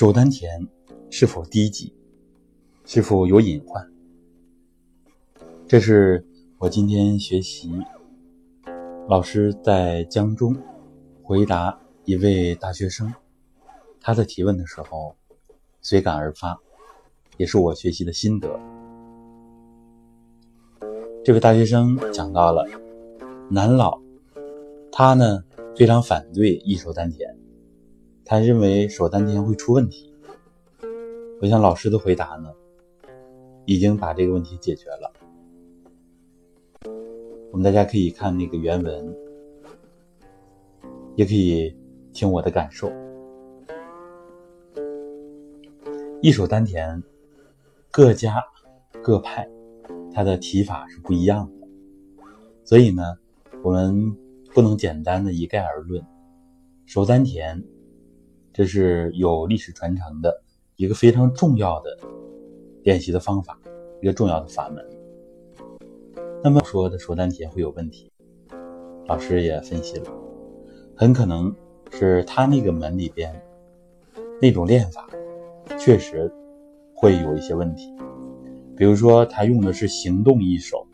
[0.00, 0.66] 手丹田
[1.10, 1.92] 是否低级，
[2.86, 3.86] 是否有隐患？
[5.68, 6.26] 这是
[6.56, 7.70] 我今天学习
[9.10, 10.56] 老师在江中
[11.22, 13.12] 回答一位大学生
[14.00, 15.14] 他的提问的时候
[15.82, 16.58] 随感而发，
[17.36, 18.58] 也是我学习的心得。
[21.22, 22.66] 这位大学生讲到了
[23.50, 24.00] 南老，
[24.90, 25.44] 他呢
[25.76, 27.39] 非常反对一手丹田。
[28.30, 30.14] 他认为手丹田会出问题，
[31.40, 32.48] 我想老师的回答呢，
[33.66, 35.12] 已经把这个问题解决了。
[37.50, 39.16] 我们大家可以看那个原文，
[41.16, 41.76] 也可以
[42.12, 42.88] 听我的感受。
[46.22, 47.02] 一手丹田，
[47.90, 48.40] 各家
[49.02, 49.44] 各派，
[50.14, 51.66] 它的提法是不一样的，
[52.62, 53.02] 所以呢，
[53.64, 54.16] 我们
[54.54, 56.00] 不能简单的一概而论。
[56.86, 57.60] 手丹田。
[58.60, 60.42] 这是有历史传承的
[60.76, 61.96] 一个非常重要的
[62.82, 63.58] 练习的方法，
[64.02, 64.86] 一个重要的法门。
[66.44, 68.12] 那么说的手丹田会有问题，
[69.06, 70.12] 老师也分析了，
[70.94, 71.50] 很可能
[71.90, 73.34] 是他那个门里边
[74.42, 75.08] 那种练法
[75.78, 76.30] 确实
[76.94, 77.90] 会有一些问题。
[78.76, 80.86] 比如说他用的是行动一手，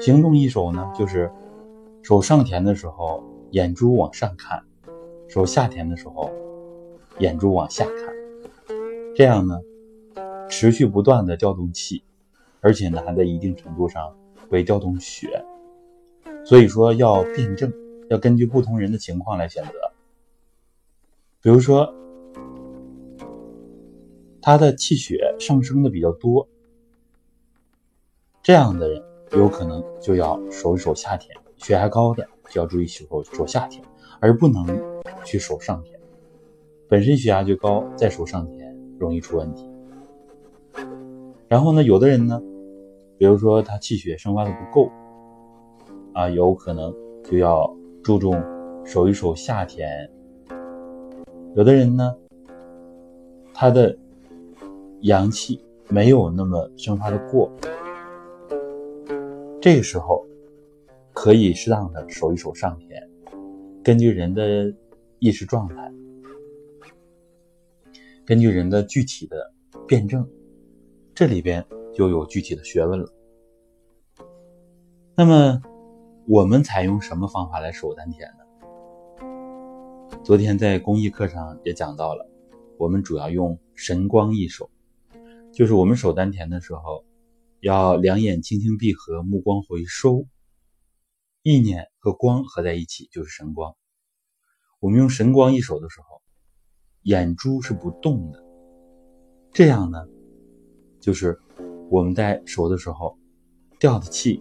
[0.00, 1.28] 行动一手呢，就是
[2.02, 4.62] 手上田的时候眼珠往上看。
[5.36, 6.32] 手下田的时候，
[7.18, 8.74] 眼珠往下看，
[9.14, 9.60] 这样呢，
[10.48, 12.02] 持续不断的调动气，
[12.62, 14.16] 而且呢，还在一定程度上
[14.48, 15.44] 会调动血，
[16.42, 17.70] 所以说要辩证，
[18.08, 19.72] 要根据不同人的情况来选择。
[21.42, 21.92] 比如说，
[24.40, 26.48] 他的气血上升的比较多，
[28.42, 33.84] 这样的人有可能就要守一守夏天，血压高的就要注意守守夏天，
[34.26, 34.66] 而不能。
[35.24, 35.98] 去手上田，
[36.88, 39.68] 本身血压就高，再手上田容易出问题。
[41.48, 42.40] 然后呢，有的人呢，
[43.18, 44.88] 比如说他气血生发的不够，
[46.12, 46.94] 啊，有可能
[47.24, 47.68] 就要
[48.04, 48.40] 注重
[48.84, 50.08] 守一守下田。
[51.56, 52.16] 有的人呢，
[53.52, 53.98] 他的
[55.00, 57.50] 阳气没有那么生发的过，
[59.60, 60.24] 这个时候
[61.12, 63.02] 可以适当的守一守上田，
[63.86, 64.74] 根据人的。
[65.18, 65.90] 意识状态，
[68.26, 69.50] 根据人的具体的
[69.88, 70.28] 辩证，
[71.14, 73.10] 这里边就有具体的学问了。
[75.16, 75.62] 那么，
[76.28, 78.44] 我们采用什么方法来守丹田呢？
[80.22, 82.30] 昨天在公益课上也讲到了，
[82.76, 84.70] 我们主要用神光一守，
[85.50, 87.06] 就是我们守丹田的时候，
[87.60, 90.26] 要两眼轻轻闭合，目光回收，
[91.42, 93.74] 意念和光合在一起就是神光。
[94.78, 96.22] 我们用神光一手的时候，
[97.02, 98.44] 眼珠是不动的。
[99.50, 100.06] 这样呢，
[101.00, 101.36] 就是
[101.90, 103.18] 我们在手的时候
[103.80, 104.40] 调的气，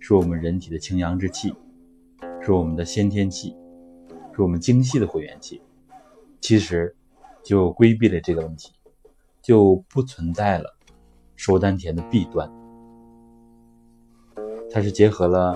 [0.00, 1.54] 是我们人体的清阳之气，
[2.40, 3.54] 是我们的先天气，
[4.34, 5.60] 是我们精细的回元气。
[6.40, 6.96] 其实
[7.44, 8.72] 就规避了这个问题，
[9.42, 10.78] 就不存在了
[11.34, 12.50] 手丹田的弊端。
[14.70, 15.54] 它是结合了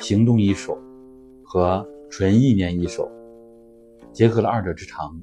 [0.00, 0.78] 行动一手
[1.44, 3.10] 和纯意念一手。
[4.12, 5.20] 结合了二者之长。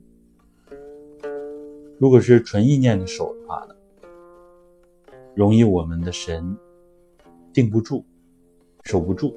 [1.99, 3.75] 如果是纯意念的手的话呢，
[5.33, 6.55] 容易我们的神
[7.51, 8.05] 定不住，
[8.83, 9.35] 守不住。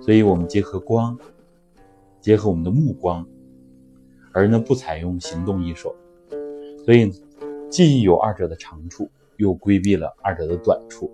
[0.00, 1.18] 所以我们结合光，
[2.20, 3.26] 结合我们的目光，
[4.32, 5.94] 而呢不采用行动一手，
[6.84, 7.10] 所以
[7.70, 11.10] 既有二者的长处，又规避了二者的短处。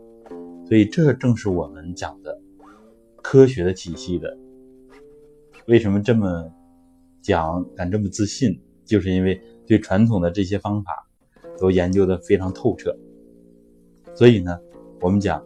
[0.66, 2.38] 所以这正是我们讲的
[3.22, 4.36] 科学的体系的
[5.66, 6.52] 为什么这么。
[7.24, 11.06] 讲敢这么自信，就是因为对传统的这些方法
[11.56, 12.92] 都研究的非常透彻。
[14.12, 14.58] 所以呢，
[15.00, 15.40] 我们讲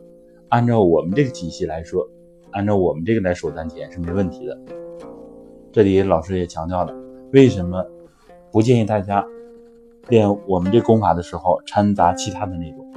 [0.48, 2.08] 按照我们这个体系来说，
[2.50, 4.58] 按照我们这个来守丹田是没问题的。
[5.70, 6.94] 这里老师也强调了，
[7.34, 7.84] 为什么
[8.50, 9.22] 不建议大家
[10.08, 12.90] 练我们这功法的时候掺杂其他的内容？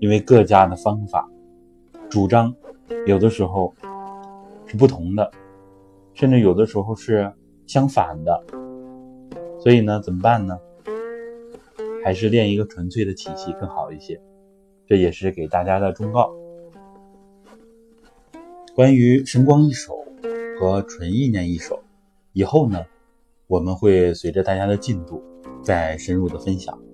[0.00, 1.28] 因为各家的方法
[2.08, 2.54] 主张
[3.06, 3.74] 有的时候
[4.66, 5.30] 是不同的，
[6.14, 7.32] 甚至有的时候是。
[7.68, 8.44] 相反的，
[9.58, 10.56] 所以呢，怎么办呢？
[12.04, 14.20] 还是练一个纯粹的体系更好一些。
[14.86, 16.32] 这也是给大家的忠告。
[18.72, 19.98] 关于神光一手
[20.60, 21.82] 和纯意念一手，
[22.34, 22.84] 以后呢，
[23.48, 25.20] 我们会随着大家的进度
[25.60, 26.85] 再深入的分享。